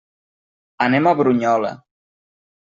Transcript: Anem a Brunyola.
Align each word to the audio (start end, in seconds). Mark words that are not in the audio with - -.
Anem 0.85 1.11
a 1.11 1.15
Brunyola. 1.21 1.71